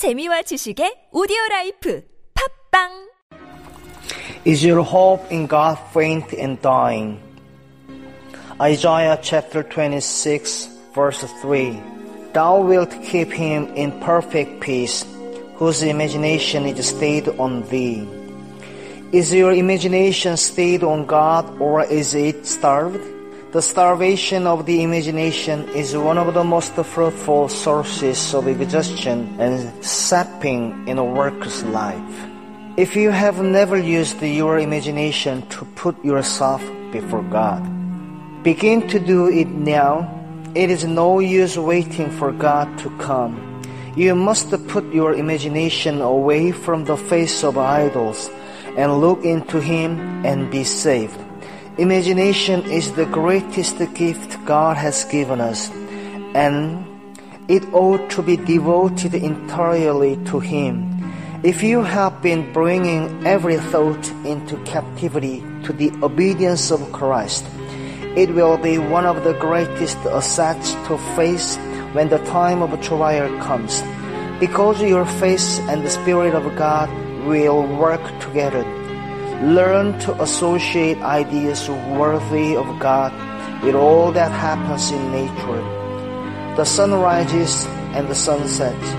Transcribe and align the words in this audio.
재미와 0.00 0.48
지식의 0.48 1.10
오디오 1.12 1.36
라이프 1.50 2.02
팝빵 2.72 3.10
Is 4.46 4.64
your 4.64 4.80
hope 4.80 5.28
in 5.30 5.46
God 5.46 5.76
faint 5.92 6.32
and 6.32 6.56
dying? 6.62 7.20
Isaiah 8.58 9.20
chapter 9.20 9.62
26 9.62 10.94
verse 10.96 11.20
3 11.42 11.76
Thou 12.32 12.62
wilt 12.64 12.96
keep 13.04 13.30
him 13.30 13.68
in 13.76 13.92
perfect 14.00 14.64
peace, 14.64 15.04
whose 15.56 15.82
imagination 15.82 16.64
is 16.64 16.80
stayed 16.88 17.28
on 17.36 17.68
thee. 17.68 18.08
Is 19.12 19.34
your 19.34 19.52
imagination 19.52 20.38
stayed 20.38 20.82
on 20.82 21.04
God 21.04 21.44
or 21.60 21.84
is 21.84 22.14
it 22.14 22.46
starved? 22.46 23.04
The 23.52 23.62
starvation 23.62 24.46
of 24.46 24.64
the 24.64 24.84
imagination 24.84 25.68
is 25.70 25.96
one 25.96 26.18
of 26.18 26.34
the 26.34 26.44
most 26.44 26.72
fruitful 26.72 27.48
sources 27.48 28.32
of 28.32 28.46
exhaustion 28.46 29.34
and 29.40 29.84
sapping 29.84 30.86
in 30.86 30.98
a 30.98 31.04
worker's 31.04 31.64
life. 31.64 32.28
If 32.76 32.94
you 32.94 33.10
have 33.10 33.42
never 33.42 33.76
used 33.76 34.22
your 34.22 34.60
imagination 34.60 35.42
to 35.48 35.64
put 35.74 35.98
yourself 36.04 36.62
before 36.92 37.24
God, 37.24 37.66
begin 38.44 38.86
to 38.86 39.00
do 39.00 39.26
it 39.26 39.48
now. 39.48 40.06
It 40.54 40.70
is 40.70 40.84
no 40.84 41.18
use 41.18 41.58
waiting 41.58 42.08
for 42.08 42.30
God 42.30 42.78
to 42.78 42.90
come. 42.98 43.34
You 43.96 44.14
must 44.14 44.54
put 44.68 44.94
your 44.94 45.14
imagination 45.14 46.00
away 46.00 46.52
from 46.52 46.84
the 46.84 46.96
face 46.96 47.42
of 47.42 47.58
idols 47.58 48.30
and 48.76 49.00
look 49.00 49.24
into 49.24 49.60
Him 49.60 50.24
and 50.24 50.52
be 50.52 50.62
saved. 50.62 51.18
Imagination 51.80 52.70
is 52.70 52.92
the 52.92 53.06
greatest 53.06 53.78
gift 53.94 54.36
God 54.44 54.76
has 54.76 55.02
given 55.04 55.40
us, 55.40 55.70
and 56.34 56.84
it 57.48 57.64
ought 57.72 58.10
to 58.10 58.20
be 58.20 58.36
devoted 58.36 59.14
entirely 59.14 60.22
to 60.26 60.40
Him. 60.40 60.84
If 61.42 61.62
you 61.62 61.80
have 61.80 62.20
been 62.20 62.52
bringing 62.52 63.26
every 63.26 63.56
thought 63.56 64.10
into 64.26 64.58
captivity 64.64 65.40
to 65.64 65.72
the 65.72 65.90
obedience 66.02 66.70
of 66.70 66.92
Christ, 66.92 67.46
it 68.14 68.28
will 68.34 68.58
be 68.58 68.76
one 68.76 69.06
of 69.06 69.24
the 69.24 69.32
greatest 69.40 69.96
assets 70.04 70.74
to 70.84 70.98
face 71.16 71.56
when 71.94 72.10
the 72.10 72.22
time 72.26 72.60
of 72.60 72.78
trial 72.82 73.34
comes, 73.38 73.80
because 74.38 74.82
your 74.82 75.06
faith 75.06 75.58
and 75.70 75.82
the 75.82 75.88
Spirit 75.88 76.34
of 76.34 76.44
God 76.56 76.90
will 77.24 77.64
work 77.78 78.04
together. 78.20 78.79
Learn 79.40 79.98
to 80.00 80.12
associate 80.20 81.00
ideas 81.00 81.68
worthy 81.96 82.56
of 82.56 82.78
God 82.78 83.08
with 83.64 83.74
all 83.74 84.12
that 84.12 84.30
happens 84.30 84.90
in 84.90 85.10
nature. 85.10 85.64
The 86.56 86.64
sun 86.64 86.92
rises 86.92 87.64
and 87.96 88.06
the 88.06 88.14
sun 88.14 88.46
sets, 88.46 88.90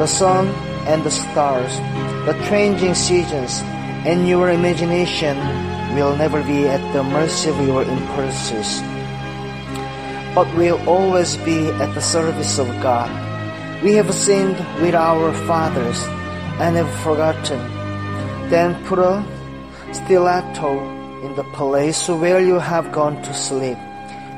the 0.00 0.06
sun 0.06 0.48
and 0.88 1.04
the 1.04 1.10
stars, 1.10 1.76
the 2.24 2.32
changing 2.48 2.94
seasons, 2.94 3.60
and 4.08 4.26
your 4.26 4.48
imagination 4.48 5.36
will 5.94 6.16
never 6.16 6.42
be 6.44 6.66
at 6.66 6.80
the 6.94 7.02
mercy 7.02 7.50
of 7.50 7.60
your 7.60 7.82
impulses, 7.82 8.80
but 10.34 10.48
will 10.56 10.80
always 10.88 11.36
be 11.44 11.68
at 11.76 11.92
the 11.92 12.00
service 12.00 12.58
of 12.58 12.68
God. 12.80 13.12
We 13.82 13.94
have 14.00 14.14
sinned 14.14 14.56
with 14.80 14.94
our 14.94 15.34
fathers 15.44 16.00
and 16.56 16.76
have 16.76 16.90
forgotten. 17.04 17.60
Then 18.48 18.82
put 18.86 18.98
a 18.98 19.22
stiletto 19.92 20.78
in 21.22 21.34
the 21.36 21.44
place 21.52 22.08
where 22.08 22.40
you 22.40 22.58
have 22.58 22.92
gone 22.92 23.20
to 23.22 23.34
sleep. 23.34 23.78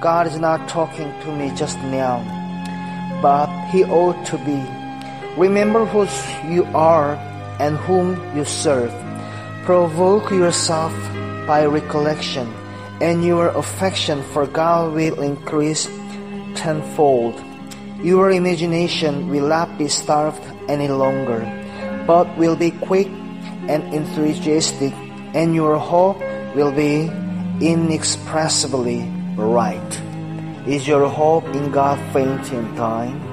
God 0.00 0.26
is 0.26 0.38
not 0.38 0.68
talking 0.68 1.10
to 1.22 1.34
me 1.34 1.50
just 1.56 1.78
now, 1.90 2.22
but 3.20 3.48
He 3.70 3.84
ought 3.84 4.24
to 4.26 4.38
be. 4.38 4.62
Remember 5.36 5.84
who 5.86 6.06
you 6.48 6.64
are 6.74 7.16
and 7.58 7.76
whom 7.78 8.14
you 8.36 8.44
serve. 8.44 8.92
Provoke 9.64 10.30
yourself 10.30 10.92
by 11.46 11.64
recollection, 11.64 12.46
and 13.00 13.24
your 13.24 13.48
affection 13.48 14.22
for 14.22 14.46
God 14.46 14.94
will 14.94 15.20
increase 15.20 15.86
tenfold. 16.54 17.34
Your 18.02 18.30
imagination 18.30 19.28
will 19.28 19.48
not 19.48 19.78
be 19.78 19.88
starved 19.88 20.42
any 20.68 20.88
longer, 20.88 21.42
but 22.06 22.30
will 22.38 22.54
be 22.54 22.70
quick 22.70 23.08
and 23.66 23.82
enthusiastic 23.92 24.94
and 25.34 25.54
your 25.54 25.76
hope 25.76 26.18
will 26.54 26.72
be 26.72 27.10
inexpressibly 27.60 29.02
right. 29.36 30.00
Is 30.66 30.86
your 30.86 31.08
hope 31.08 31.44
in 31.54 31.70
God 31.70 31.98
faint 32.12 32.52
in 32.52 32.76
time? 32.76 33.27